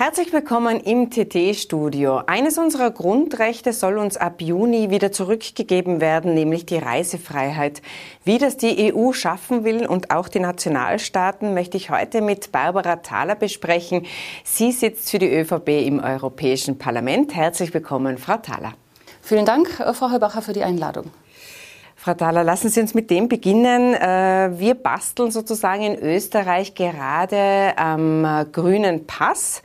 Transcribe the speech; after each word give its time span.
Herzlich 0.00 0.32
willkommen 0.32 0.78
im 0.78 1.10
TT-Studio. 1.10 2.22
Eines 2.28 2.56
unserer 2.56 2.92
Grundrechte 2.92 3.72
soll 3.72 3.98
uns 3.98 4.16
ab 4.16 4.40
Juni 4.40 4.90
wieder 4.90 5.10
zurückgegeben 5.10 6.00
werden, 6.00 6.34
nämlich 6.34 6.64
die 6.66 6.76
Reisefreiheit. 6.76 7.82
Wie 8.22 8.38
das 8.38 8.56
die 8.56 8.94
EU 8.94 9.10
schaffen 9.10 9.64
will 9.64 9.88
und 9.88 10.12
auch 10.12 10.28
die 10.28 10.38
Nationalstaaten, 10.38 11.52
möchte 11.52 11.76
ich 11.76 11.90
heute 11.90 12.20
mit 12.20 12.52
Barbara 12.52 12.94
Thaler 12.94 13.34
besprechen. 13.34 14.06
Sie 14.44 14.70
sitzt 14.70 15.10
für 15.10 15.18
die 15.18 15.34
ÖVP 15.34 15.68
im 15.84 15.98
Europäischen 15.98 16.78
Parlament. 16.78 17.34
Herzlich 17.34 17.74
willkommen, 17.74 18.18
Frau 18.18 18.36
Thaler. 18.36 18.74
Vielen 19.20 19.46
Dank, 19.46 19.68
Frau 19.68 20.12
Heubacher, 20.12 20.42
für 20.42 20.52
die 20.52 20.62
Einladung. 20.62 21.10
Frau 22.00 22.14
Thaler, 22.14 22.44
lassen 22.44 22.68
Sie 22.68 22.80
uns 22.80 22.94
mit 22.94 23.10
dem 23.10 23.28
beginnen. 23.28 23.92
Äh, 23.92 24.50
wir 24.56 24.76
basteln 24.76 25.32
sozusagen 25.32 25.82
in 25.82 25.98
Österreich 25.98 26.76
gerade 26.76 27.76
am 27.76 28.46
grünen 28.52 29.04
Pass. 29.04 29.64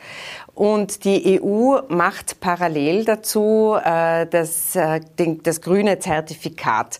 Und 0.55 1.05
die 1.05 1.39
EU 1.39 1.77
macht 1.89 2.39
parallel 2.39 3.05
dazu 3.05 3.75
äh, 3.75 4.25
das, 4.25 4.75
äh, 4.75 5.01
das 5.43 5.61
grüne 5.61 5.99
Zertifikat. 5.99 6.97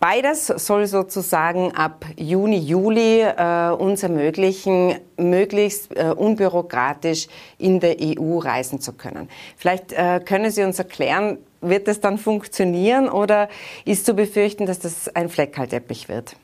Beides 0.00 0.46
soll 0.46 0.86
sozusagen 0.86 1.74
ab 1.74 2.06
Juni, 2.16 2.56
Juli 2.56 3.20
äh, 3.20 3.70
uns 3.70 4.02
ermöglichen, 4.02 4.94
möglichst 5.18 5.94
äh, 5.94 6.14
unbürokratisch 6.16 7.26
in 7.58 7.80
der 7.80 7.96
EU 8.00 8.38
reisen 8.38 8.80
zu 8.80 8.94
können. 8.94 9.28
Vielleicht 9.56 9.92
äh, 9.92 10.20
können 10.24 10.50
Sie 10.50 10.62
uns 10.62 10.78
erklären, 10.78 11.38
wird 11.60 11.88
das 11.88 12.00
dann 12.00 12.18
funktionieren 12.18 13.08
oder 13.08 13.48
ist 13.84 14.06
zu 14.06 14.14
befürchten, 14.14 14.66
dass 14.66 14.78
das 14.78 15.08
ein 15.14 15.28
Fleckerlteppich 15.28 16.08
wird? 16.08 16.36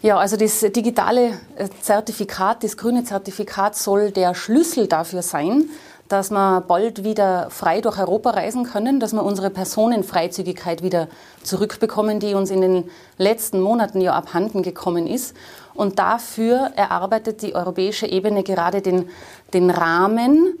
Ja, 0.00 0.16
also 0.16 0.36
das 0.36 0.60
digitale 0.60 1.40
äh, 1.56 1.68
Zertifikat, 1.80 2.62
das 2.62 2.76
grüne 2.76 3.02
Zertifikat 3.02 3.74
soll 3.74 4.12
der 4.12 4.34
Schlüssel 4.34 4.86
dafür 4.86 5.22
sein, 5.22 5.68
dass 6.08 6.30
wir 6.30 6.62
bald 6.62 7.04
wieder 7.04 7.50
frei 7.50 7.80
durch 7.80 7.98
Europa 7.98 8.30
reisen 8.30 8.64
können, 8.64 9.00
dass 9.00 9.12
wir 9.12 9.22
unsere 9.22 9.50
Personenfreizügigkeit 9.50 10.82
wieder 10.82 11.08
zurückbekommen, 11.42 12.20
die 12.20 12.34
uns 12.34 12.50
in 12.50 12.60
den 12.60 12.90
letzten 13.18 13.60
Monaten 13.60 14.00
ja 14.00 14.12
abhanden 14.14 14.62
gekommen 14.62 15.06
ist. 15.06 15.36
Und 15.74 15.98
dafür 15.98 16.72
erarbeitet 16.76 17.42
die 17.42 17.54
europäische 17.54 18.06
Ebene 18.06 18.42
gerade 18.42 18.80
den, 18.80 19.10
den 19.52 19.68
Rahmen, 19.68 20.58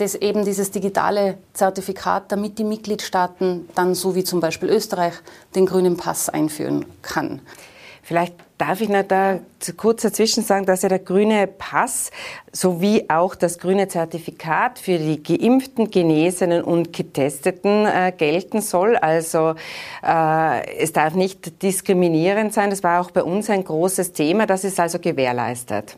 des 0.00 0.14
eben 0.14 0.44
dieses 0.44 0.70
digitale 0.70 1.38
Zertifikat, 1.52 2.32
damit 2.32 2.58
die 2.58 2.64
Mitgliedstaaten 2.64 3.68
dann, 3.74 3.94
so 3.94 4.14
wie 4.14 4.24
zum 4.24 4.40
Beispiel 4.40 4.68
Österreich, 4.70 5.14
den 5.54 5.66
grünen 5.66 5.96
Pass 5.96 6.28
einführen 6.28 6.86
kann. 7.02 7.40
Vielleicht 8.02 8.34
darf 8.58 8.80
ich 8.80 8.88
noch 8.88 9.04
da 9.04 9.38
kurz 9.76 10.02
dazwischen 10.02 10.42
sagen, 10.42 10.66
dass 10.66 10.82
ja 10.82 10.88
der 10.88 10.98
grüne 10.98 11.46
Pass 11.46 12.10
sowie 12.50 13.04
auch 13.08 13.34
das 13.34 13.58
grüne 13.58 13.86
Zertifikat 13.86 14.78
für 14.78 14.98
die 14.98 15.22
Geimpften, 15.22 15.90
Genesenen 15.90 16.64
und 16.64 16.92
Getesteten 16.92 17.86
äh, 17.86 18.12
gelten 18.16 18.62
soll. 18.62 18.96
Also 18.96 19.54
äh, 20.02 20.78
es 20.78 20.92
darf 20.92 21.14
nicht 21.14 21.62
diskriminierend 21.62 22.52
sein. 22.52 22.70
Das 22.70 22.82
war 22.82 23.00
auch 23.00 23.12
bei 23.12 23.22
uns 23.22 23.48
ein 23.48 23.62
großes 23.62 24.12
Thema. 24.12 24.46
Das 24.46 24.64
ist 24.64 24.80
also 24.80 24.98
gewährleistet. 24.98 25.96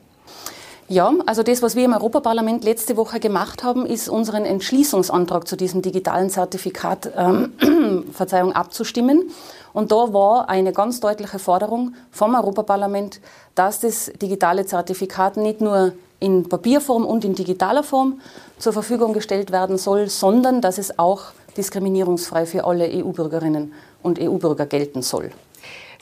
Ja, 0.88 1.12
also 1.26 1.42
das, 1.42 1.62
was 1.62 1.76
wir 1.76 1.84
im 1.84 1.92
Europaparlament 1.92 2.64
letzte 2.64 2.96
Woche 2.96 3.20
gemacht 3.20 3.62
haben, 3.62 3.86
ist 3.86 4.08
unseren 4.08 4.44
Entschließungsantrag 4.44 5.48
zu 5.48 5.56
diesem 5.56 5.80
digitalen 5.80 6.28
Zertifikat 6.28 7.10
ähm, 7.16 8.04
Verzeihung 8.12 8.52
abzustimmen. 8.52 9.30
Und 9.72 9.90
da 9.90 10.12
war 10.12 10.48
eine 10.50 10.72
ganz 10.72 11.00
deutliche 11.00 11.38
Forderung 11.38 11.94
vom 12.10 12.34
Europaparlament, 12.34 13.20
dass 13.54 13.80
das 13.80 14.12
digitale 14.20 14.66
Zertifikat 14.66 15.36
nicht 15.36 15.60
nur 15.60 15.92
in 16.20 16.48
Papierform 16.48 17.06
und 17.06 17.24
in 17.24 17.34
digitaler 17.34 17.82
Form 17.82 18.20
zur 18.58 18.72
Verfügung 18.72 19.12
gestellt 19.12 19.50
werden 19.50 19.78
soll, 19.78 20.08
sondern 20.08 20.60
dass 20.60 20.78
es 20.78 20.98
auch 20.98 21.32
diskriminierungsfrei 21.56 22.46
für 22.46 22.64
alle 22.64 22.88
EU-Bürgerinnen 22.88 23.72
und 24.02 24.20
EU-Bürger 24.20 24.66
gelten 24.66 25.02
soll. 25.02 25.32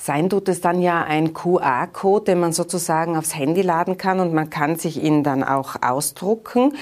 Sein 0.02 0.30
tut 0.30 0.48
es 0.48 0.62
dann 0.62 0.80
ja 0.80 1.04
ein 1.04 1.34
QR-Code, 1.34 2.24
den 2.24 2.40
man 2.40 2.52
sozusagen 2.52 3.18
aufs 3.18 3.36
Handy 3.36 3.60
laden 3.60 3.98
kann 3.98 4.18
und 4.18 4.32
man 4.32 4.48
kann 4.48 4.76
sich 4.76 5.02
ihn 5.02 5.22
dann 5.22 5.44
auch 5.44 5.76
ausdrucken. 5.82 6.72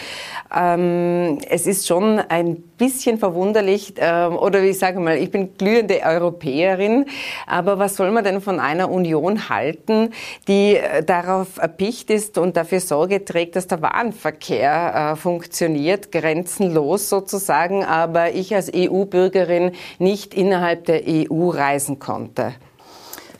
Ähm, 0.56 1.38
es 1.50 1.66
ist 1.66 1.88
schon 1.88 2.20
ein 2.20 2.62
bisschen 2.78 3.18
verwunderlich, 3.18 3.94
ähm, 3.96 4.36
oder 4.36 4.62
ich 4.62 4.78
sage 4.78 5.00
mal, 5.00 5.16
ich 5.16 5.32
bin 5.32 5.56
glühende 5.58 6.00
Europäerin, 6.04 7.06
aber 7.48 7.80
was 7.80 7.96
soll 7.96 8.12
man 8.12 8.22
denn 8.22 8.40
von 8.40 8.60
einer 8.60 8.88
Union 8.88 9.48
halten, 9.48 10.10
die 10.46 10.76
äh, 10.76 11.02
darauf 11.02 11.58
erpicht 11.58 12.10
ist 12.10 12.38
und 12.38 12.56
dafür 12.56 12.78
Sorge 12.78 13.24
trägt, 13.24 13.56
dass 13.56 13.66
der 13.66 13.82
Warenverkehr 13.82 15.14
äh, 15.14 15.16
funktioniert, 15.16 16.12
grenzenlos 16.12 17.08
sozusagen, 17.08 17.84
aber 17.84 18.30
ich 18.30 18.54
als 18.54 18.70
EU-Bürgerin 18.72 19.72
nicht 19.98 20.34
innerhalb 20.34 20.84
der 20.84 21.02
EU 21.04 21.50
reisen 21.50 21.98
konnte? 21.98 22.54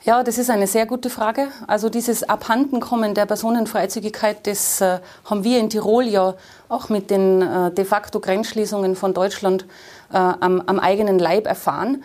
Ja, 0.08 0.22
das 0.22 0.38
ist 0.38 0.48
eine 0.48 0.66
sehr 0.66 0.86
gute 0.86 1.10
Frage. 1.10 1.48
Also 1.66 1.91
dieses 1.91 2.26
Abhandenkommen 2.26 3.12
der 3.12 3.26
Personenfreizügigkeit, 3.26 4.46
das 4.46 4.80
äh, 4.80 5.00
haben 5.26 5.44
wir 5.44 5.58
in 5.58 5.69
Tirol 5.69 6.04
ja 6.04 6.34
auch 6.70 6.88
mit 6.88 7.10
den 7.10 7.42
äh, 7.42 7.70
de 7.70 7.84
facto 7.84 8.19
Grenzschließungen 8.19 8.96
von 8.96 9.12
Deutschland 9.12 9.66
äh, 10.10 10.16
am, 10.16 10.62
am, 10.64 10.80
eigenen 10.80 11.19
Leib 11.19 11.46
erfahren. 11.46 12.02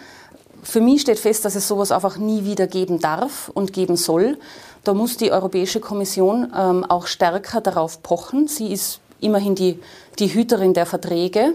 Für 0.64 0.82
mich 0.82 1.00
steht 1.00 1.18
fest, 1.18 1.46
dass 1.46 1.56
es 1.56 1.66
sowas 1.66 1.94
einfach 1.94 2.18
nie 2.18 2.44
wieder 2.44 2.68
geben 2.68 3.00
darf 3.00 3.50
und 3.54 3.72
geben 3.72 3.96
soll. 3.96 4.38
Da 4.84 4.94
muss 4.94 5.16
die 5.16 5.32
Europäische 5.32 5.80
Kommission 5.80 6.52
ähm, 6.54 6.84
auch 6.84 7.08
stärker 7.08 7.62
darauf 7.62 8.04
pochen. 8.04 8.50
Sie 8.50 8.74
ist 8.74 9.00
immerhin 9.22 9.56
die, 9.56 9.80
die 10.20 10.28
Hüterin 10.28 10.74
der 10.74 10.88
Verträge. 10.88 11.54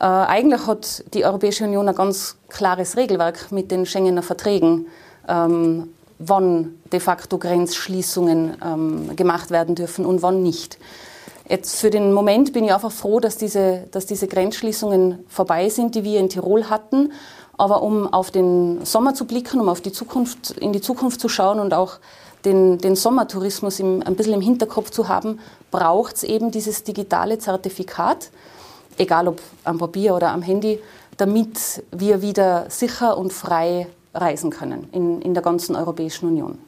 Äh, 0.00 0.04
eigentlich 0.04 0.66
hat 0.66 1.04
die 1.12 1.26
Europäische 1.26 1.64
Union 1.64 1.90
ein 1.90 1.94
ganz 1.94 2.38
klares 2.48 2.96
Regelwerk 2.96 3.52
mit 3.52 3.70
den 3.70 3.84
Schengener 3.84 4.22
Verträgen 4.22 4.86
ähm, 5.28 5.90
wann 6.18 6.74
de 6.92 7.00
facto 7.00 7.38
Grenzschließungen 7.38 8.56
ähm, 8.64 9.16
gemacht 9.16 9.50
werden 9.50 9.74
dürfen 9.74 10.04
und 10.04 10.22
wann 10.22 10.42
nicht. 10.42 10.78
Jetzt 11.48 11.76
für 11.80 11.90
den 11.90 12.12
Moment 12.12 12.52
bin 12.52 12.64
ich 12.64 12.74
einfach 12.74 12.92
froh, 12.92 13.20
dass 13.20 13.36
diese, 13.36 13.84
dass 13.90 14.04
diese 14.04 14.26
Grenzschließungen 14.26 15.24
vorbei 15.28 15.68
sind, 15.70 15.94
die 15.94 16.04
wir 16.04 16.20
in 16.20 16.28
Tirol 16.28 16.68
hatten. 16.68 17.12
Aber 17.56 17.82
um 17.82 18.12
auf 18.12 18.30
den 18.30 18.84
Sommer 18.84 19.14
zu 19.14 19.24
blicken, 19.24 19.60
um 19.60 19.68
auf 19.68 19.80
die 19.80 19.92
Zukunft, 19.92 20.52
in 20.52 20.72
die 20.72 20.80
Zukunft 20.80 21.20
zu 21.20 21.28
schauen 21.28 21.58
und 21.58 21.72
auch 21.72 21.98
den, 22.44 22.78
den 22.78 22.96
Sommertourismus 22.96 23.80
im, 23.80 24.02
ein 24.04 24.14
bisschen 24.14 24.34
im 24.34 24.40
Hinterkopf 24.40 24.90
zu 24.90 25.08
haben, 25.08 25.40
braucht 25.70 26.16
es 26.16 26.22
eben 26.22 26.50
dieses 26.50 26.84
digitale 26.84 27.38
Zertifikat, 27.38 28.30
egal 28.96 29.28
ob 29.28 29.40
am 29.64 29.78
Papier 29.78 30.14
oder 30.14 30.30
am 30.30 30.42
Handy, 30.42 30.78
damit 31.16 31.82
wir 31.90 32.22
wieder 32.22 32.66
sicher 32.68 33.16
und 33.18 33.32
frei 33.32 33.88
reisen 34.20 34.50
können 34.50 34.88
in, 34.92 35.22
in 35.22 35.34
der 35.34 35.42
ganzen 35.42 35.76
Europäischen 35.76 36.28
Union. 36.28 36.58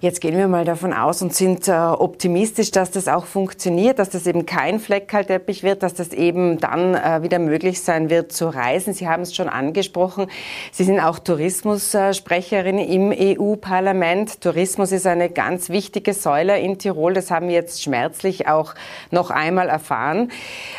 Jetzt 0.00 0.20
gehen 0.20 0.36
wir 0.36 0.48
mal 0.48 0.64
davon 0.64 0.92
aus 0.92 1.20
und 1.20 1.34
sind 1.34 1.68
äh, 1.68 1.72
optimistisch, 1.72 2.70
dass 2.70 2.90
das 2.90 3.08
auch 3.08 3.26
funktioniert, 3.26 3.98
dass 3.98 4.10
das 4.10 4.26
eben 4.26 4.46
kein 4.46 4.80
Fleckkalteppich 4.80 5.62
wird, 5.62 5.82
dass 5.82 5.94
das 5.94 6.12
eben 6.12 6.58
dann 6.58 6.94
äh, 6.94 7.22
wieder 7.22 7.38
möglich 7.38 7.82
sein 7.82 8.08
wird 8.08 8.32
zu 8.32 8.48
reisen. 8.48 8.94
Sie 8.94 9.08
haben 9.08 9.22
es 9.22 9.34
schon 9.34 9.48
angesprochen. 9.48 10.26
Sie 10.72 10.84
sind 10.84 11.00
auch 11.00 11.18
Tourismussprecherin 11.18 12.78
im 12.78 13.12
EU-Parlament. 13.12 14.40
Tourismus 14.40 14.92
ist 14.92 15.06
eine 15.06 15.28
ganz 15.28 15.68
wichtige 15.68 16.14
Säule 16.14 16.58
in 16.58 16.78
Tirol. 16.78 17.12
Das 17.12 17.30
haben 17.30 17.48
wir 17.48 17.54
jetzt 17.54 17.82
schmerzlich 17.82 18.48
auch 18.48 18.74
noch 19.10 19.30
einmal 19.30 19.68
erfahren. 19.68 20.30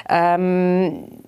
Ähm, 0.10 1.21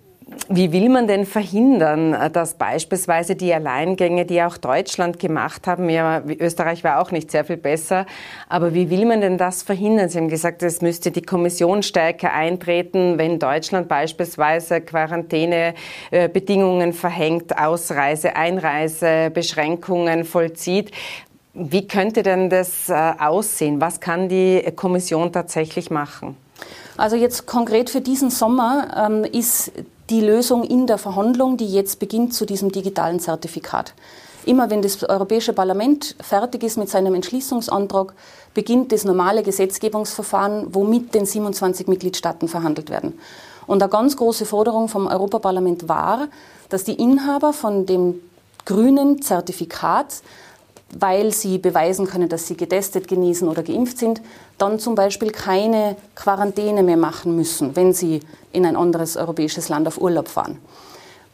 wie 0.49 0.71
will 0.71 0.89
man 0.89 1.07
denn 1.07 1.25
verhindern, 1.25 2.31
dass 2.31 2.53
beispielsweise 2.55 3.35
die 3.35 3.53
Alleingänge, 3.53 4.25
die 4.25 4.41
auch 4.41 4.57
Deutschland 4.57 5.19
gemacht 5.19 5.67
haben, 5.67 5.89
ja, 5.89 6.23
Österreich 6.39 6.83
war 6.83 6.99
auch 7.01 7.11
nicht 7.11 7.29
sehr 7.31 7.45
viel 7.45 7.57
besser, 7.57 8.05
aber 8.49 8.73
wie 8.73 8.89
will 8.89 9.05
man 9.05 9.21
denn 9.21 9.37
das 9.37 9.61
verhindern? 9.63 10.09
Sie 10.09 10.17
haben 10.17 10.29
gesagt, 10.29 10.63
es 10.63 10.81
müsste 10.81 11.11
die 11.11 11.21
Kommission 11.21 11.83
stärker 11.83 12.33
eintreten, 12.33 13.17
wenn 13.17 13.39
Deutschland 13.39 13.87
beispielsweise 13.87 14.81
Quarantänebedingungen 14.81 16.91
verhängt, 16.93 17.57
Ausreise, 17.57 18.35
Einreise, 18.35 19.31
Beschränkungen 19.33 20.25
vollzieht. 20.25 20.91
Wie 21.53 21.87
könnte 21.87 22.23
denn 22.23 22.49
das 22.49 22.89
äh, 22.89 23.13
aussehen? 23.19 23.79
Was 23.79 23.99
kann 23.99 24.27
die 24.27 24.63
Kommission 24.75 25.31
tatsächlich 25.31 25.91
machen? 25.91 26.35
Also 26.97 27.15
jetzt 27.15 27.45
konkret 27.45 27.89
für 27.89 28.01
diesen 28.01 28.29
Sommer 28.29 28.87
ähm, 28.95 29.23
ist 29.23 29.71
die 30.09 30.21
Lösung 30.21 30.63
in 30.63 30.85
der 30.85 30.97
Verhandlung, 30.97 31.57
die 31.57 31.67
jetzt 31.67 31.99
beginnt 31.99 32.33
zu 32.33 32.45
diesem 32.45 32.71
digitalen 32.71 33.19
Zertifikat. 33.19 33.93
Immer 34.45 34.69
wenn 34.69 34.81
das 34.81 35.01
Europäische 35.03 35.53
Parlament 35.53 36.15
fertig 36.19 36.63
ist 36.63 36.77
mit 36.77 36.89
seinem 36.89 37.15
Entschließungsantrag, 37.15 38.13
beginnt 38.53 38.91
das 38.91 39.05
normale 39.05 39.41
Gesetzgebungsverfahren, 39.41 40.67
womit 40.75 41.15
den 41.15 41.25
27 41.25 41.87
Mitgliedstaaten 41.87 42.47
verhandelt 42.47 42.89
werden. 42.89 43.17
Und 43.65 43.81
eine 43.81 43.89
ganz 43.89 44.17
große 44.17 44.45
Forderung 44.45 44.89
vom 44.89 45.07
Europaparlament 45.07 45.87
war, 45.87 46.27
dass 46.69 46.83
die 46.83 46.93
Inhaber 46.93 47.53
von 47.53 47.85
dem 47.85 48.19
grünen 48.65 49.21
Zertifikat 49.21 50.21
weil 50.99 51.31
sie 51.31 51.57
beweisen 51.57 52.07
können, 52.07 52.29
dass 52.29 52.47
sie 52.47 52.57
getestet, 52.57 53.07
genesen 53.07 53.47
oder 53.47 53.63
geimpft 53.63 53.97
sind, 53.97 54.21
dann 54.57 54.79
zum 54.79 54.95
Beispiel 54.95 55.31
keine 55.31 55.95
Quarantäne 56.15 56.83
mehr 56.83 56.97
machen 56.97 57.35
müssen, 57.35 57.75
wenn 57.75 57.93
sie 57.93 58.21
in 58.51 58.65
ein 58.65 58.75
anderes 58.75 59.17
europäisches 59.17 59.69
Land 59.69 59.87
auf 59.87 59.99
Urlaub 59.99 60.27
fahren. 60.27 60.59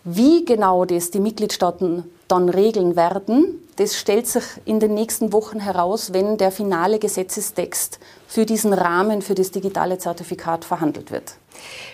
Wie 0.03 0.45
genau 0.45 0.85
das 0.85 1.11
die 1.11 1.19
Mitgliedstaaten 1.19 2.06
dann 2.27 2.47
regeln 2.47 2.95
werden, 2.95 3.67
das 3.75 3.95
stellt 3.95 4.27
sich 4.27 4.44
in 4.65 4.79
den 4.79 4.94
nächsten 4.94 5.33
Wochen 5.33 5.59
heraus, 5.59 6.13
wenn 6.13 6.38
der 6.38 6.51
finale 6.51 7.00
Gesetzestext 7.00 8.00
für 8.27 8.45
diesen 8.45 8.73
Rahmen 8.73 9.21
für 9.21 9.35
das 9.35 9.51
digitale 9.51 9.97
Zertifikat 9.97 10.65
verhandelt 10.65 11.11
wird. 11.11 11.33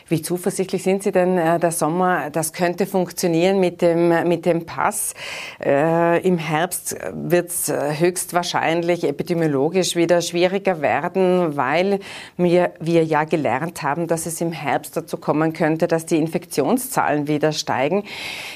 Wie 0.07 0.21
zuversichtlich 0.21 0.83
sind 0.83 1.01
Sie 1.01 1.11
denn, 1.11 1.39
äh, 1.39 1.59
der 1.59 1.71
Sommer, 1.71 2.29
das 2.29 2.53
könnte 2.53 2.85
funktionieren 2.85 3.59
mit 3.59 3.81
dem, 3.81 4.27
mit 4.27 4.45
dem 4.45 4.67
Pass? 4.67 5.15
Äh, 5.59 6.21
Im 6.21 6.37
Herbst 6.37 6.95
wird 7.11 7.49
es 7.49 7.69
äh, 7.69 7.97
höchstwahrscheinlich 7.97 9.03
epidemiologisch 9.03 9.95
wieder 9.95 10.21
schwieriger 10.21 10.81
werden, 10.81 11.57
weil 11.57 12.01
wir, 12.37 12.73
wir 12.79 13.03
ja 13.03 13.23
gelernt 13.23 13.81
haben, 13.81 14.05
dass 14.05 14.27
es 14.27 14.41
im 14.41 14.51
Herbst 14.51 14.95
dazu 14.95 15.17
kommen 15.17 15.53
könnte, 15.53 15.87
dass 15.87 16.05
die 16.05 16.17
Infektionszahlen 16.17 17.27
wieder 17.27 17.51
steigen. 17.51 18.03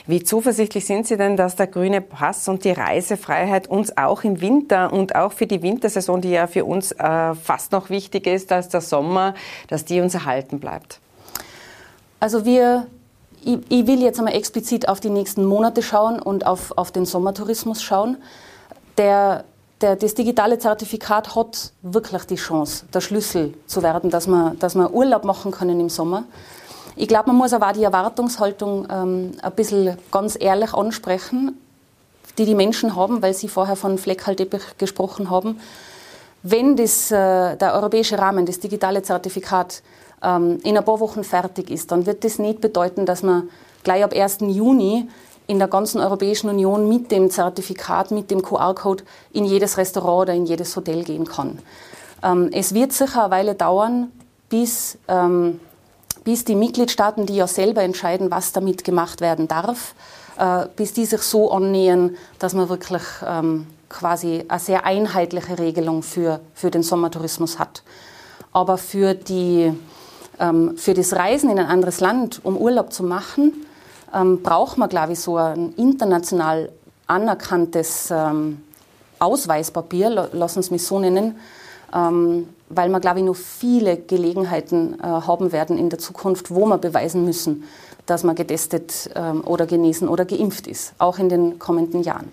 Wie 0.05 0.23
zuversichtlich 0.23 0.85
sind 0.85 1.07
Sie 1.07 1.17
denn, 1.17 1.35
dass 1.35 1.55
der 1.55 1.65
grüne 1.65 2.01
Pass 2.01 2.47
und 2.47 2.63
die 2.63 2.71
Reisefreiheit 2.73 3.67
uns 3.67 3.97
auch 3.97 4.23
im 4.23 4.39
Winter 4.39 4.93
und 4.93 5.15
auch 5.15 5.33
für 5.33 5.47
die 5.47 5.63
Wintersaison, 5.63 6.21
die 6.21 6.29
ja 6.29 6.45
für 6.45 6.65
uns 6.65 6.91
äh, 6.91 7.33
fast 7.33 7.71
noch 7.71 7.89
wichtiger 7.89 8.31
ist 8.31 8.51
als 8.51 8.69
der 8.69 8.81
Sommer, 8.81 9.33
dass 9.67 9.83
die 9.83 9.99
uns 9.99 10.13
erhalten 10.13 10.59
bleibt? 10.59 10.98
Also 12.19 12.45
wir, 12.45 12.88
ich, 13.44 13.60
ich, 13.69 13.88
will 13.88 14.01
jetzt 14.01 14.19
einmal 14.19 14.36
explizit 14.36 14.89
auf 14.89 15.00
die 15.00 15.10
nächsten 15.10 15.45
Monate 15.45 15.81
schauen 15.81 16.21
und 16.21 16.45
auf, 16.45 16.77
auf 16.77 16.92
den 16.92 17.06
Sommertourismus 17.06 17.81
schauen. 17.81 18.18
Der, 18.98 19.45
der, 19.80 19.95
das 19.95 20.13
digitale 20.16 20.60
Zertifikat 20.60 21.36
hat 21.36 21.71
wirklich 21.81 22.24
die 22.25 22.36
Chance, 22.36 22.86
der 22.94 23.00
Schlüssel 23.00 23.54
zu 23.66 23.81
werden, 23.81 24.10
dass 24.10 24.27
man, 24.27 24.60
dass 24.60 24.75
man 24.75 24.92
Urlaub 24.92 25.24
machen 25.24 25.51
können 25.51 25.80
im 25.80 25.89
Sommer. 25.89 26.25
Ich 26.98 27.07
glaube, 27.07 27.27
man 27.27 27.38
muss 27.38 27.54
aber 27.54 27.69
auch 27.69 27.74
die 27.74 27.83
Erwartungshaltung 27.83 28.88
ähm, 28.92 29.31
ein 29.42 29.51
bisschen 29.54 29.98
ganz 30.12 30.38
ehrlich 30.38 30.74
ansprechen, 30.74 31.57
die 32.38 32.45
die 32.45 32.56
Menschen 32.56 32.95
haben, 32.98 33.21
weil 33.21 33.33
sie 33.33 33.48
vorher 33.48 33.77
von 33.77 33.98
Fleckhalteppich 33.98 34.77
gesprochen 34.77 35.30
haben. 35.30 35.62
Wenn 36.44 36.75
das, 36.75 37.10
äh, 37.12 37.56
der 37.56 37.74
europäische 37.74 38.18
Rahmen, 38.18 38.45
das 38.45 38.60
digitale 38.60 39.01
Zertifikat 39.01 39.81
ähm, 40.24 40.60
in 40.63 40.77
ein 40.77 40.86
paar 40.86 41.00
Wochen 41.00 41.24
fertig 41.24 41.69
ist, 41.69 41.92
dann 41.92 42.06
wird 42.06 42.24
das 42.24 42.39
nicht 42.39 42.62
bedeuten, 42.62 43.06
dass 43.06 43.24
man 43.24 43.50
gleich 43.83 44.04
ab 44.04 44.13
1. 44.13 44.39
Juni 44.42 45.07
in 45.48 45.57
der 45.57 45.68
ganzen 45.68 46.00
Europäischen 46.00 46.50
Union 46.50 46.88
mit 46.88 47.12
dem 47.12 47.31
Zertifikat, 47.31 48.12
mit 48.12 48.30
dem 48.30 48.42
QR-Code 48.42 49.04
in 49.33 49.45
jedes 49.45 49.77
Restaurant 49.77 50.21
oder 50.21 50.33
in 50.33 50.45
jedes 50.45 50.75
Hotel 50.75 51.04
gehen 51.04 51.25
kann. 51.25 51.60
Ähm, 52.21 52.50
es 52.51 52.74
wird 52.74 52.94
sicher 52.94 53.24
eine 53.24 53.31
Weile 53.31 53.56
dauern, 53.56 54.12
bis, 54.50 54.98
ähm, 55.07 55.60
bis 56.24 56.45
die 56.45 56.56
Mitgliedstaaten, 56.56 57.25
die 57.25 57.36
ja 57.36 57.48
selber 57.48 57.81
entscheiden, 57.81 58.30
was 58.30 58.51
damit 58.51 58.83
gemacht 58.83 59.21
werden 59.21 59.48
darf, 59.48 59.95
äh, 60.38 60.68
bis 60.75 60.94
die 60.94 61.06
sich 61.06 61.21
so 61.21 61.51
annähern, 61.51 62.16
dass 62.38 62.54
man 62.54 62.69
wirklich 62.69 63.04
ähm, 63.25 63.68
quasi 63.89 64.45
eine 64.48 64.60
sehr 64.60 64.86
einheitliche 64.86 65.57
Regelung 65.57 66.04
für, 66.04 66.42
für 66.54 66.69
den 66.69 66.83
Sommertourismus 66.83 67.57
hat. 67.57 67.83
Aber 68.51 68.77
für 68.77 69.16
die 69.16 69.74
ähm, 70.39 70.77
für 70.77 70.94
das 70.94 71.13
Reisen 71.13 71.50
in 71.50 71.59
ein 71.59 71.65
anderes 71.65 72.00
Land, 72.00 72.41
um 72.44 72.57
Urlaub 72.57 72.94
zu 72.94 73.03
machen, 73.03 73.65
ähm, 74.13 74.41
braucht 74.41 74.77
man, 74.77 74.89
glaube 74.89 75.13
ich, 75.13 75.19
so 75.19 75.38
ein 75.38 75.74
international 75.75 76.69
anerkanntes 77.07 78.09
ähm, 78.12 78.62
Ausweispapier, 79.19 80.30
lassen 80.31 80.62
Sie 80.62 80.71
mich 80.71 80.86
so 80.86 80.97
nennen, 80.97 81.36
weil 81.91 82.89
wir, 82.89 83.00
glaube 83.00 83.19
ich, 83.19 83.25
noch 83.25 83.36
viele 83.36 83.97
Gelegenheiten 83.97 84.97
äh, 85.00 85.03
haben 85.03 85.51
werden 85.51 85.77
in 85.77 85.89
der 85.89 85.97
Zukunft, 86.00 86.51
wo 86.51 86.65
wir 86.68 86.77
beweisen 86.77 87.25
müssen, 87.25 87.63
dass 88.06 88.24
man 88.24 88.35
getestet 88.35 89.09
oder 89.45 89.65
genesen 89.65 90.07
oder 90.07 90.24
geimpft 90.24 90.68
ist, 90.68 90.94
auch 91.00 91.19
in 91.19 91.30
den 91.30 91.59
kommenden 91.59 92.01
Jahren. 92.01 92.31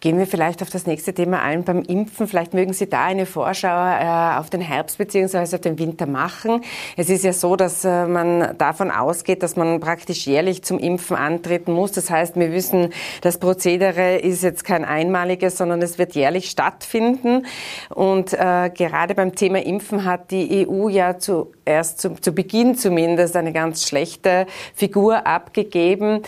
Gehen 0.00 0.18
wir 0.18 0.26
vielleicht 0.26 0.60
auf 0.60 0.68
das 0.68 0.86
nächste 0.86 1.14
Thema 1.14 1.40
ein 1.40 1.64
beim 1.64 1.80
Impfen. 1.80 2.28
Vielleicht 2.28 2.52
mögen 2.52 2.74
Sie 2.74 2.86
da 2.86 3.04
eine 3.04 3.24
Vorschau 3.24 3.68
äh, 3.68 4.38
auf 4.38 4.50
den 4.50 4.60
Herbst 4.60 4.98
bzw. 4.98 5.38
auf 5.38 5.60
den 5.62 5.78
Winter 5.78 6.06
machen. 6.06 6.60
Es 6.98 7.08
ist 7.08 7.24
ja 7.24 7.32
so, 7.32 7.56
dass 7.56 7.82
äh, 7.82 8.06
man 8.06 8.58
davon 8.58 8.90
ausgeht, 8.90 9.42
dass 9.42 9.56
man 9.56 9.80
praktisch 9.80 10.26
jährlich 10.26 10.62
zum 10.62 10.78
Impfen 10.78 11.16
antreten 11.16 11.72
muss. 11.72 11.92
Das 11.92 12.10
heißt, 12.10 12.36
wir 12.36 12.52
wissen, 12.52 12.90
das 13.22 13.38
Prozedere 13.38 14.18
ist 14.18 14.42
jetzt 14.42 14.64
kein 14.64 14.84
einmaliges, 14.84 15.56
sondern 15.56 15.80
es 15.80 15.96
wird 15.96 16.14
jährlich 16.14 16.50
stattfinden. 16.50 17.46
Und 17.88 18.34
äh, 18.34 18.70
gerade 18.74 19.14
beim 19.14 19.34
Thema 19.34 19.64
Impfen 19.64 20.04
hat 20.04 20.30
die 20.30 20.68
EU 20.68 20.90
ja 20.90 21.16
zuerst 21.16 22.02
zu, 22.02 22.10
zu 22.20 22.32
Beginn 22.32 22.74
zumindest 22.76 23.34
eine 23.34 23.54
ganz 23.54 23.88
schlechte 23.88 24.46
Figur 24.74 25.26
abgegeben. 25.26 26.20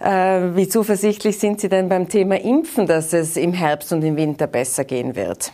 Äh, 0.00 0.56
wie 0.56 0.66
zuversichtlich 0.66 1.38
sind 1.38 1.60
Sie 1.60 1.68
denn 1.68 1.88
beim 1.88 2.08
Thema 2.08 2.40
Impfen, 2.40 2.86
dass 2.86 3.12
es 3.12 3.36
im 3.36 3.52
Herbst 3.52 3.92
und 3.92 4.02
im 4.02 4.16
Winter 4.16 4.46
besser 4.46 4.84
gehen 4.84 5.14
wird? 5.14 5.52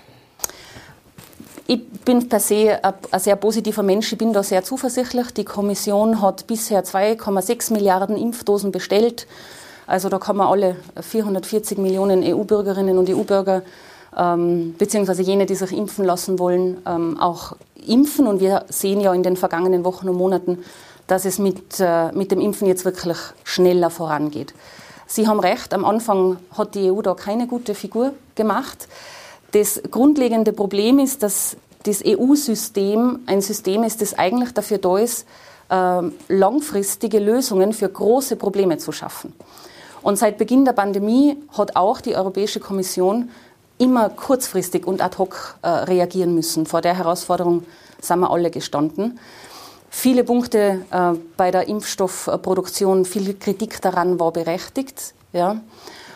Ich 1.67 1.85
bin 2.05 2.29
per 2.29 2.39
se 2.39 2.79
ein 2.85 3.21
sehr 3.21 3.35
positiver 3.35 3.83
Mensch. 3.83 4.13
Ich 4.13 4.19
bin 4.19 4.33
da 4.33 4.45
sehr 4.45 4.63
zuversichtlich. 4.63 5.33
Die 5.33 5.45
Kommission 5.45 6.23
hat 6.23 6.47
bisher 6.47 6.85
2,6 6.85 7.73
Milliarden 7.73 8.17
Impfdosen 8.17 8.71
bestellt. 8.71 9.27
Also 9.89 10.09
da 10.09 10.21
kann 10.21 10.37
man 10.37 10.47
alle 10.47 10.77
440 11.01 11.79
Millionen 11.79 12.23
EU-Bürgerinnen 12.23 12.99
und 12.99 13.11
EU-Bürger 13.11 13.63
ähm, 14.17 14.77
beziehungsweise 14.79 15.23
jene, 15.23 15.47
die 15.47 15.57
sich 15.57 15.73
impfen 15.73 16.05
lassen 16.05 16.39
wollen, 16.39 16.79
ähm, 16.87 17.19
auch 17.19 17.57
impfen. 17.85 18.29
Und 18.29 18.39
wir 18.39 18.65
sehen 18.69 19.01
ja 19.01 19.13
in 19.13 19.25
den 19.25 19.37
vergangenen 19.37 19.85
Wochen 19.85 20.09
und 20.09 20.17
Monaten, 20.17 20.59
dass 21.07 21.25
es 21.25 21.39
mit, 21.39 21.79
äh, 21.81 22.13
mit 22.13 22.31
dem 22.31 22.41
Impfen 22.41 22.67
jetzt 22.67 22.85
wirklich 22.85 23.19
schneller 23.45 23.91
vorangeht. 23.91 24.55
Sie 25.07 25.29
haben 25.29 25.39
recht, 25.39 25.73
am 25.73 25.85
Anfang 25.85 26.39
hat 26.57 26.75
die 26.75 26.91
EU 26.91 27.01
da 27.01 27.15
keine 27.15 27.47
gute 27.47 27.75
Figur 27.75 28.13
gemacht. 28.35 28.89
Das 29.53 29.81
grundlegende 29.91 30.53
Problem 30.53 30.99
ist, 30.99 31.23
dass 31.23 31.57
das 31.85 32.03
EU-System 32.05 33.21
ein 33.27 33.41
System 33.41 33.85
ist, 33.85 34.03
das 34.03 34.15
eigentlich 34.15 34.53
dafür 34.53 34.79
da 34.79 34.99
ist, 34.99 35.27
äh, 35.69 36.03
langfristige 36.29 37.21
Lösungen 37.21 37.73
für 37.73 37.89
große 37.89 38.35
Probleme 38.35 38.79
zu 38.79 38.91
schaffen. 38.91 39.33
Und 40.03 40.19
seit 40.19 40.39
Beginn 40.39 40.65
der 40.65 40.73
Pandemie 40.73 41.37
hat 41.57 41.77
auch 41.77 42.01
die 42.01 42.17
Europäische 42.17 42.61
Kommission 42.61 43.31
immer 43.79 44.09
kurzfristig 44.09 44.87
und 44.87 45.01
ad 45.01 45.19
hoc 45.19 45.57
äh, 45.63 45.69
reagieren 45.69 46.35
müssen. 46.35 46.67
Vor 46.67 46.81
der 46.81 46.97
Herausforderung 46.97 47.65
sind 48.01 48.21
wir 48.21 48.31
alle 48.31 48.51
gestanden 48.51 49.21
viele 49.97 50.25
Punkte 50.25 50.85
äh, 50.91 51.13
bei 51.39 51.51
der 51.51 51.69
Impfstoffproduktion, 51.69 53.07
viel 53.07 53.35
Kritik 53.35 53.81
daran 53.81 54.21
war 54.21 54.31
berechtigt. 54.31 55.15
Ja. 55.33 55.63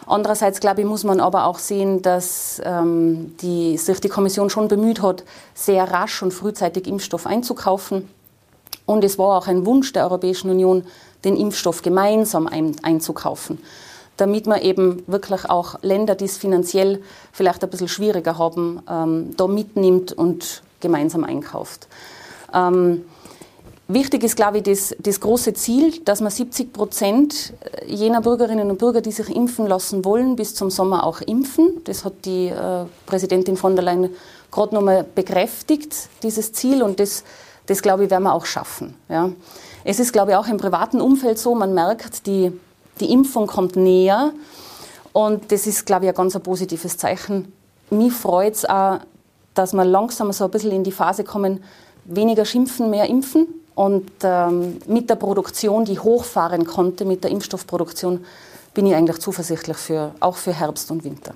Andererseits, 0.06 0.60
glaube 0.60 0.82
ich, 0.82 0.86
muss 0.86 1.02
man 1.02 1.18
aber 1.18 1.46
auch 1.46 1.58
sehen, 1.58 2.02
dass 2.02 2.60
ähm, 2.64 3.36
die, 3.40 3.78
sich 3.78 4.00
die 4.00 4.08
Kommission 4.08 4.50
schon 4.50 4.68
bemüht 4.68 5.00
hat, 5.00 5.24
sehr 5.54 5.90
rasch 5.90 6.22
und 6.22 6.34
frühzeitig 6.34 6.86
Impfstoff 6.86 7.26
einzukaufen. 7.26 8.08
Und 8.84 9.02
es 9.02 9.18
war 9.18 9.38
auch 9.38 9.46
ein 9.46 9.64
Wunsch 9.64 9.92
der 9.92 10.04
Europäischen 10.04 10.50
Union, 10.50 10.84
den 11.24 11.36
Impfstoff 11.36 11.80
gemeinsam 11.80 12.48
ein, 12.48 12.76
einzukaufen, 12.82 13.58
damit 14.18 14.46
man 14.46 14.60
eben 14.60 15.04
wirklich 15.06 15.48
auch 15.48 15.76
Länder, 15.82 16.16
die 16.16 16.26
es 16.26 16.36
finanziell 16.36 17.02
vielleicht 17.32 17.64
ein 17.64 17.70
bisschen 17.70 17.88
schwieriger 17.88 18.36
haben, 18.36 18.82
ähm, 18.90 19.36
da 19.36 19.46
mitnimmt 19.46 20.12
und 20.12 20.62
gemeinsam 20.80 21.24
einkauft. 21.24 21.86
Ähm, 22.52 23.04
Wichtig 23.92 24.22
ist, 24.22 24.36
glaube 24.36 24.58
ich, 24.58 24.62
das, 24.62 24.94
das, 25.00 25.18
große 25.18 25.52
Ziel, 25.54 26.00
dass 26.04 26.20
man 26.20 26.30
70 26.30 26.72
Prozent 26.72 27.54
jener 27.88 28.20
Bürgerinnen 28.20 28.70
und 28.70 28.78
Bürger, 28.78 29.00
die 29.00 29.10
sich 29.10 29.28
impfen 29.28 29.66
lassen 29.66 30.04
wollen, 30.04 30.36
bis 30.36 30.54
zum 30.54 30.70
Sommer 30.70 31.02
auch 31.02 31.20
impfen. 31.20 31.82
Das 31.84 32.04
hat 32.04 32.12
die 32.24 32.46
äh, 32.46 32.84
Präsidentin 33.06 33.56
von 33.56 33.74
der 33.74 33.84
Leyen 33.84 34.10
gerade 34.52 34.76
nochmal 34.76 35.04
bekräftigt, 35.12 36.08
dieses 36.22 36.52
Ziel. 36.52 36.84
Und 36.84 37.00
das, 37.00 37.24
das, 37.66 37.82
glaube 37.82 38.04
ich, 38.04 38.10
werden 38.10 38.22
wir 38.22 38.32
auch 38.32 38.46
schaffen. 38.46 38.94
Ja. 39.08 39.32
Es 39.82 39.98
ist, 39.98 40.12
glaube 40.12 40.30
ich, 40.30 40.36
auch 40.36 40.46
im 40.46 40.58
privaten 40.58 41.00
Umfeld 41.00 41.40
so, 41.40 41.56
man 41.56 41.74
merkt, 41.74 42.28
die, 42.28 42.52
die 43.00 43.12
Impfung 43.12 43.48
kommt 43.48 43.74
näher. 43.74 44.32
Und 45.12 45.50
das 45.50 45.66
ist, 45.66 45.84
glaube 45.84 46.04
ich, 46.04 46.10
ein 46.10 46.14
ganz 46.14 46.36
ein 46.36 46.42
positives 46.44 46.96
Zeichen. 46.96 47.52
Mich 47.90 48.12
freut 48.12 48.54
es 48.54 48.64
auch, 48.64 49.00
dass 49.54 49.72
wir 49.72 49.84
langsam 49.84 50.30
so 50.32 50.44
ein 50.44 50.50
bisschen 50.52 50.70
in 50.70 50.84
die 50.84 50.92
Phase 50.92 51.24
kommen, 51.24 51.64
weniger 52.04 52.44
schimpfen, 52.44 52.88
mehr 52.88 53.08
impfen. 53.08 53.48
Und 53.74 54.10
ähm, 54.22 54.78
mit 54.86 55.08
der 55.08 55.14
Produktion, 55.16 55.84
die 55.84 55.98
hochfahren 55.98 56.66
konnte, 56.66 57.04
mit 57.04 57.24
der 57.24 57.30
Impfstoffproduktion, 57.30 58.24
bin 58.74 58.86
ich 58.86 58.94
eigentlich 58.94 59.18
zuversichtlich 59.18 59.76
für, 59.76 60.12
auch 60.20 60.36
für 60.36 60.52
Herbst 60.52 60.90
und 60.90 61.04
Winter. 61.04 61.34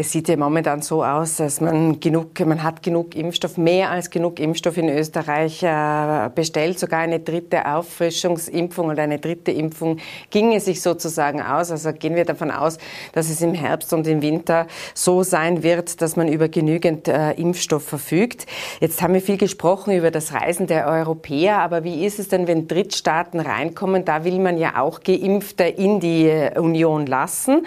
Es 0.00 0.12
sieht 0.12 0.28
ja 0.28 0.36
momentan 0.36 0.80
so 0.80 1.02
aus, 1.02 1.38
dass 1.38 1.60
man 1.60 1.98
genug, 1.98 2.38
man 2.46 2.62
hat 2.62 2.84
genug 2.84 3.16
Impfstoff, 3.16 3.56
mehr 3.56 3.90
als 3.90 4.10
genug 4.10 4.38
Impfstoff 4.38 4.76
in 4.76 4.88
Österreich 4.88 5.60
äh, 5.64 6.30
bestellt. 6.32 6.78
Sogar 6.78 7.00
eine 7.00 7.18
dritte 7.18 7.66
Auffrischungsimpfung 7.66 8.90
oder 8.90 9.02
eine 9.02 9.18
dritte 9.18 9.50
Impfung 9.50 9.96
ginge 10.30 10.60
sich 10.60 10.82
sozusagen 10.82 11.42
aus. 11.42 11.72
Also 11.72 11.92
gehen 11.92 12.14
wir 12.14 12.24
davon 12.24 12.52
aus, 12.52 12.78
dass 13.12 13.28
es 13.28 13.40
im 13.40 13.54
Herbst 13.54 13.92
und 13.92 14.06
im 14.06 14.22
Winter 14.22 14.68
so 14.94 15.24
sein 15.24 15.64
wird, 15.64 16.00
dass 16.00 16.14
man 16.14 16.28
über 16.28 16.48
genügend 16.48 17.08
äh, 17.08 17.32
Impfstoff 17.32 17.82
verfügt. 17.82 18.46
Jetzt 18.78 19.02
haben 19.02 19.14
wir 19.14 19.20
viel 19.20 19.36
gesprochen 19.36 19.92
über 19.96 20.12
das 20.12 20.32
Reisen 20.32 20.68
der 20.68 20.86
Europäer, 20.86 21.58
aber 21.58 21.82
wie 21.82 22.06
ist 22.06 22.20
es 22.20 22.28
denn, 22.28 22.46
wenn 22.46 22.68
Drittstaaten 22.68 23.40
reinkommen? 23.40 24.04
Da 24.04 24.22
will 24.22 24.38
man 24.38 24.58
ja 24.58 24.80
auch 24.80 25.00
Geimpfte 25.00 25.64
in 25.64 25.98
die 25.98 26.50
Union 26.54 27.04
lassen. 27.06 27.66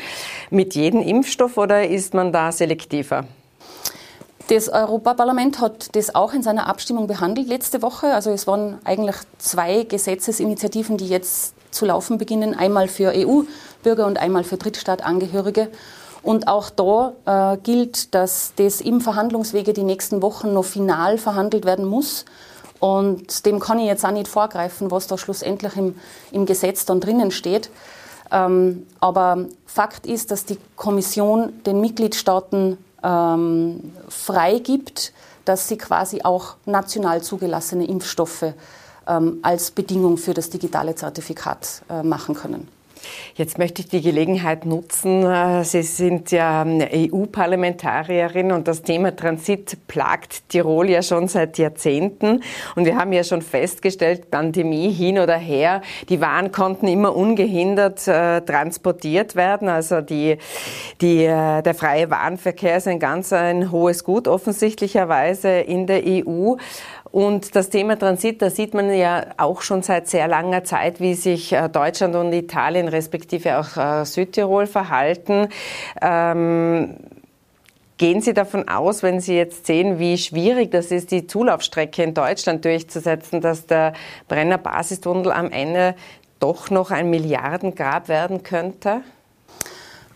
Mit 0.49 0.75
jedem 0.75 1.01
Impfstoff 1.01 1.57
oder 1.57 1.85
ist 1.85 2.13
man 2.13 2.20
man 2.23 2.31
da 2.31 2.51
selektiver? 2.51 3.25
Das 4.47 4.69
Europaparlament 4.69 5.59
hat 5.59 5.95
das 5.95 6.13
auch 6.13 6.33
in 6.33 6.43
seiner 6.43 6.67
Abstimmung 6.67 7.07
behandelt 7.07 7.47
letzte 7.47 7.81
Woche. 7.81 8.13
Also 8.13 8.31
es 8.31 8.47
waren 8.47 8.79
eigentlich 8.83 9.15
zwei 9.37 9.83
Gesetzesinitiativen, 9.83 10.97
die 10.97 11.07
jetzt 11.07 11.53
zu 11.71 11.85
laufen 11.85 12.17
beginnen. 12.17 12.53
Einmal 12.53 12.87
für 12.87 13.13
EU-Bürger 13.15 14.05
und 14.05 14.17
einmal 14.19 14.43
für 14.43 14.57
Drittstaatangehörige. 14.57 15.69
Und 16.21 16.47
auch 16.47 16.69
da 16.69 17.13
äh, 17.25 17.57
gilt, 17.57 18.13
dass 18.13 18.53
das 18.55 18.81
im 18.81 19.01
Verhandlungswege 19.01 19.73
die 19.73 19.83
nächsten 19.83 20.21
Wochen 20.21 20.53
noch 20.53 20.65
final 20.65 21.17
verhandelt 21.17 21.65
werden 21.65 21.85
muss. 21.85 22.25
Und 22.79 23.45
dem 23.45 23.59
kann 23.59 23.79
ich 23.79 23.85
jetzt 23.85 24.05
auch 24.05 24.11
nicht 24.11 24.27
vorgreifen, 24.27 24.91
was 24.91 25.07
da 25.07 25.17
schlussendlich 25.17 25.77
im, 25.77 25.95
im 26.31 26.45
Gesetz 26.45 26.85
dann 26.85 26.99
drinnen 26.99 27.31
steht. 27.31 27.69
Ähm, 28.31 28.87
aber 28.99 29.45
Fakt 29.65 30.05
ist, 30.05 30.31
dass 30.31 30.45
die 30.45 30.57
Kommission 30.75 31.61
den 31.65 31.81
Mitgliedstaaten 31.81 32.77
ähm, 33.03 33.93
freigibt, 34.09 35.13
dass 35.45 35.67
sie 35.67 35.77
quasi 35.77 36.21
auch 36.23 36.55
national 36.65 37.21
zugelassene 37.21 37.85
Impfstoffe 37.85 38.53
ähm, 39.07 39.39
als 39.41 39.71
Bedingung 39.71 40.17
für 40.17 40.33
das 40.33 40.49
digitale 40.49 40.95
Zertifikat 40.95 41.81
äh, 41.89 42.03
machen 42.03 42.35
können. 42.35 42.67
Jetzt 43.35 43.57
möchte 43.57 43.81
ich 43.81 43.87
die 43.87 44.01
Gelegenheit 44.01 44.65
nutzen. 44.65 45.25
Äh, 45.25 45.63
Sie 45.63 45.83
sind 45.83 46.31
ja 46.31 46.65
EU-Parlamentarierin 46.65 48.51
und 48.51 48.67
das 48.67 48.81
Thema 48.81 49.15
Transit 49.15 49.87
plagt 49.87 50.49
Tirol 50.49 50.89
ja 50.89 51.01
schon 51.01 51.27
seit 51.27 51.57
Jahrzehnten. 51.57 52.43
Und 52.75 52.85
wir 52.85 52.95
haben 52.95 53.13
ja 53.13 53.23
schon 53.23 53.41
festgestellt, 53.41 54.29
Pandemie 54.31 54.91
hin 54.91 55.19
oder 55.19 55.37
her, 55.37 55.81
die 56.09 56.21
Waren 56.21 56.51
konnten 56.51 56.87
immer 56.87 57.15
ungehindert 57.15 58.07
äh, 58.07 58.41
transportiert 58.41 59.35
werden. 59.35 59.69
Also 59.69 60.01
die, 60.01 60.37
die, 60.99 61.23
äh, 61.23 61.61
der 61.61 61.73
freie 61.73 62.09
Warenverkehr 62.09 62.77
ist 62.77 62.87
ein 62.87 62.99
ganz 62.99 63.33
ein 63.33 63.71
hohes 63.71 64.03
Gut 64.03 64.27
offensichtlicherweise 64.27 65.49
in 65.49 65.87
der 65.87 66.03
EU. 66.05 66.55
Und 67.11 67.55
das 67.55 67.69
Thema 67.69 67.99
Transit, 67.99 68.41
da 68.41 68.49
sieht 68.49 68.73
man 68.73 68.93
ja 68.93 69.25
auch 69.37 69.61
schon 69.61 69.81
seit 69.81 70.07
sehr 70.07 70.27
langer 70.27 70.63
Zeit, 70.63 71.01
wie 71.01 71.13
sich 71.13 71.51
äh, 71.51 71.67
Deutschland 71.67 72.15
und 72.15 72.31
Italien 72.31 72.87
respektive 72.87 73.59
auch 73.59 73.75
äh, 73.75 74.05
Südtirol 74.05 74.67
verhalten. 74.67 75.49
Ähm, 76.01 76.95
Gehen 78.01 78.21
Sie 78.21 78.33
davon 78.33 78.67
aus, 78.67 79.03
wenn 79.03 79.19
Sie 79.19 79.35
jetzt 79.35 79.67
sehen, 79.67 79.99
wie 79.99 80.17
schwierig 80.17 80.71
das 80.71 80.89
ist, 80.89 81.11
die 81.11 81.27
Zulaufstrecke 81.27 82.01
in 82.01 82.15
Deutschland 82.15 82.65
durchzusetzen, 82.65 83.41
dass 83.41 83.67
der 83.67 83.93
Brenner 84.27 84.57
Basistunnel 84.57 85.31
am 85.31 85.51
Ende 85.51 85.93
doch 86.39 86.71
noch 86.71 86.89
ein 86.89 87.11
Milliardengrab 87.11 88.07
werden 88.07 88.41
könnte? 88.41 89.01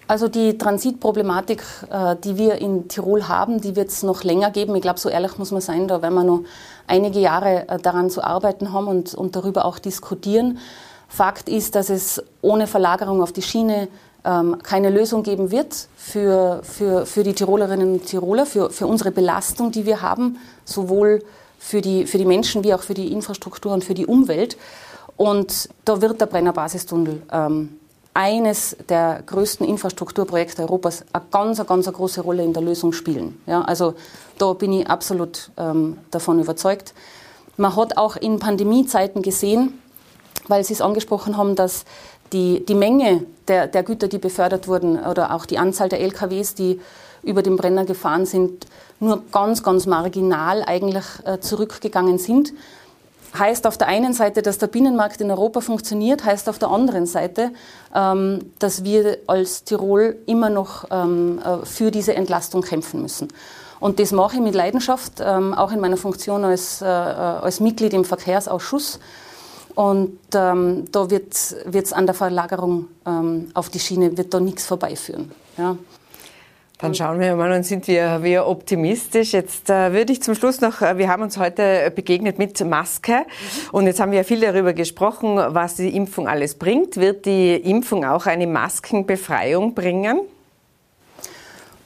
Also 0.08 0.28
die 0.28 0.58
Transitproblematik, 0.58 1.64
äh, 1.90 2.16
die 2.24 2.38
wir 2.38 2.56
in 2.56 2.88
Tirol 2.88 3.28
haben, 3.28 3.60
die 3.60 3.76
wird 3.76 3.90
es 3.90 4.04
noch 4.04 4.24
länger 4.24 4.52
geben. 4.52 4.76
Ich 4.76 4.82
glaube, 4.82 5.00
so 5.00 5.10
ehrlich 5.10 5.38
muss 5.38 5.52
man 5.52 5.62
sein, 5.62 5.88
da 5.88 6.02
werden 6.02 6.14
wir 6.14 6.24
noch 6.24 6.42
einige 6.86 7.20
Jahre 7.20 7.68
äh, 7.68 7.80
daran 7.80 8.10
zu 8.12 8.24
arbeiten 8.24 8.72
haben 8.72 8.88
und, 8.88 9.16
und 9.16 9.36
darüber 9.36 9.66
auch 9.66 9.80
diskutieren. 9.80 10.60
Fakt 11.08 11.50
ist, 11.50 11.76
dass 11.76 11.90
es 11.90 12.24
ohne 12.42 12.68
Verlagerung 12.68 13.22
auf 13.24 13.32
die 13.32 13.42
Schiene 13.42 13.88
ähm, 14.24 14.58
keine 14.62 14.92
Lösung 14.92 15.24
geben 15.24 15.50
wird 15.50 15.88
für, 15.96 16.62
für, 16.64 17.06
für 17.06 17.24
die 17.24 17.34
Tirolerinnen 17.34 17.94
und 17.94 18.06
Tiroler, 18.06 18.46
für, 18.46 18.70
für 18.70 18.86
unsere 18.86 19.12
Belastung, 19.12 19.72
die 19.72 19.88
wir 19.88 20.02
haben, 20.04 20.38
sowohl 20.66 21.24
für 21.58 21.82
die, 21.82 22.06
für 22.06 22.20
die 22.20 22.26
Menschen 22.26 22.64
wie 22.64 22.76
auch 22.76 22.82
für 22.84 22.94
die 22.94 23.12
Infrastruktur 23.12 23.74
und 23.74 23.84
für 23.84 23.96
die 23.96 24.06
Umwelt. 24.06 24.58
Und 25.18 25.70
da 25.86 26.02
wird 26.02 26.22
der 26.22 26.28
Brenner 26.28 26.54
Basistunnel 26.54 27.22
ähm, 27.32 27.80
eines 28.15 28.77
der 28.88 29.22
größten 29.25 29.67
Infrastrukturprojekte 29.67 30.62
Europas 30.63 31.03
eine 31.12 31.25
ganz, 31.29 31.63
ganz 31.65 31.86
eine 31.86 31.95
große 31.95 32.22
Rolle 32.22 32.43
in 32.43 32.53
der 32.53 32.63
Lösung 32.63 32.93
spielen. 32.93 33.39
Ja, 33.45 33.62
also 33.62 33.93
da 34.38 34.53
bin 34.53 34.72
ich 34.72 34.88
absolut 34.88 35.51
ähm, 35.57 35.98
davon 36.12 36.39
überzeugt. 36.39 36.93
Man 37.57 37.75
hat 37.75 37.98
auch 37.98 38.15
in 38.15 38.39
Pandemiezeiten 38.39 39.22
gesehen, 39.22 39.81
weil 40.48 40.63
Sie 40.63 40.74
es 40.74 40.81
angesprochen 40.81 41.36
haben, 41.36 41.55
dass 41.55 41.84
die, 42.31 42.65
die 42.65 42.74
Menge 42.74 43.25
der, 43.50 43.67
der 43.67 43.84
Güter, 43.84 44.07
die 44.07 44.17
befördert 44.17 44.67
wurden, 44.69 44.98
oder 44.98 45.34
auch 45.36 45.45
die 45.45 45.57
Anzahl 45.57 45.89
der 45.89 46.00
LKWs, 46.00 46.55
die 46.55 46.79
über 47.22 47.43
den 47.43 47.57
Brenner 47.57 47.84
gefahren 47.84 48.25
sind, 48.25 48.65
nur 49.01 49.24
ganz, 49.31 49.62
ganz 49.62 49.88
marginal 49.88 50.63
eigentlich 50.63 51.05
äh, 51.25 51.39
zurückgegangen 51.39 52.17
sind 52.17 52.53
heißt 53.38 53.68
auf 53.68 53.77
der 53.77 53.88
einen 53.88 54.13
Seite, 54.13 54.42
dass 54.42 54.58
der 54.58 54.68
Binnenmarkt 54.68 55.22
in 55.22 55.32
Europa 55.32 55.62
funktioniert, 55.62 56.25
heißt 56.25 56.50
auf 56.50 56.60
der 56.60 56.70
anderen 56.70 57.06
Seite, 57.06 57.51
ähm, 57.94 58.51
dass 58.60 58.84
wir 58.84 59.18
als 59.27 59.63
Tirol 59.63 60.18
immer 60.25 60.50
noch 60.50 60.86
ähm, 60.92 61.39
äh, 61.39 61.65
für 61.65 61.92
diese 61.92 62.15
Entlastung 62.15 62.62
kämpfen 62.62 63.01
müssen. 63.01 63.27
Und 63.80 64.00
das 64.00 64.12
mache 64.12 64.38
ich 64.38 64.42
mit 64.42 64.56
Leidenschaft, 64.56 65.13
ähm, 65.20 65.54
auch 65.54 65.72
in 65.72 65.80
meiner 65.80 65.98
Funktion 65.98 66.44
als, 66.44 66.82
äh, 66.82 66.86
als 66.86 67.60
Mitglied 67.60 67.94
im 67.94 68.06
Verkehrsausschuss. 68.06 69.00
Und 69.75 70.18
ähm, 70.34 70.86
da 70.92 71.10
wird 71.10 71.34
es 71.34 71.94
an 71.94 72.06
der 72.06 72.15
Verlagerung 72.15 72.88
ähm, 73.06 73.51
auf 73.54 73.70
die 73.70 73.80
Schiene 73.80 74.18
wird 74.18 74.34
da 74.34 74.39
nichts 74.39 74.65
vorbeiführen. 74.65 75.32
Ja. 75.58 75.75
Dann 76.86 76.94
schauen 76.94 77.20
wir 77.20 77.36
mal 77.36 77.51
und 77.51 77.63
sind 77.63 77.88
wir, 77.88 78.22
wir 78.22 78.46
optimistisch. 78.46 79.34
Jetzt 79.34 79.72
äh, 79.72 79.92
würde 79.92 80.13
ich 80.13 80.22
zum 80.22 80.36
Schluss 80.36 80.62
noch, 80.62 80.84
äh, 80.84 81.00
wir 81.00 81.10
haben 81.10 81.24
uns 81.24 81.36
heute 81.39 81.92
begegnet 81.96 82.38
mit 82.38 82.63
Maske 82.63 83.25
und 83.72 83.88
jetzt 83.88 84.00
haben 84.00 84.12
wir 84.12 84.24
viel 84.24 84.39
darüber 84.39 84.72
gesprochen, 84.72 85.36
was 85.36 85.77
die 85.77 85.96
Impfung 85.96 86.27
alles 86.27 86.54
bringt. 86.54 86.98
Wird 86.98 87.25
die 87.25 87.56
Impfung 87.56 88.06
auch 88.06 88.27
eine 88.27 88.46
Maskenbefreiung 88.46 89.74
bringen? 89.74 90.20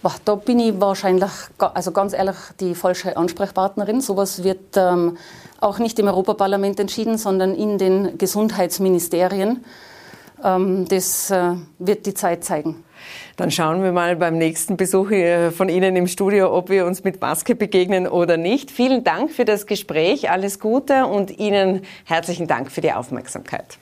Boah, 0.02 0.16
da 0.26 0.36
bin 0.36 0.60
ich 0.60 0.78
wahrscheinlich, 0.82 1.32
also 1.58 1.92
ganz 1.94 2.12
ehrlich, 2.12 2.36
die 2.60 2.76
falsche 2.76 3.16
Ansprechpartnerin. 3.16 4.02
Sowas 4.02 4.44
wird 4.44 4.76
ähm, 4.76 5.18
auch 5.62 5.80
nicht 5.80 5.98
im 6.00 6.08
Europaparlament 6.08 6.78
entschieden, 6.78 7.18
sondern 7.18 7.56
in 7.56 7.78
den 7.78 8.18
Gesundheitsministerien. 8.18 9.64
Ähm, 10.44 10.86
das 10.90 11.32
äh, 11.32 11.54
wird 11.78 12.06
die 12.06 12.14
Zeit 12.14 12.44
zeigen. 12.44 12.84
Dann 13.38 13.52
schauen 13.52 13.84
wir 13.84 13.92
mal 13.92 14.16
beim 14.16 14.38
nächsten 14.38 14.78
Besuch 14.78 15.12
äh, 15.12 15.52
von 15.52 15.70
Ihnen 15.70 15.96
im 15.96 16.08
Studio, 16.08 16.56
ob 16.56 16.70
wir 16.70 16.86
uns 16.86 17.04
mit 17.04 17.22
Maske 17.22 17.56
begegnen 17.56 18.08
oder 18.08 18.38
nicht. 18.38 18.72
Vielen 18.72 19.04
Dank 19.04 19.32
für 19.32 19.46
das 19.46 19.66
Gespräch, 19.66 20.30
alles 20.30 20.60
Gute 20.60 21.06
und 21.06 21.40
Ihnen 21.40 21.82
herzlichen 22.06 22.48
Dank 22.48 22.72
für 22.72 22.82
die 22.82 22.94
Aufmerksamkeit. 22.94 23.80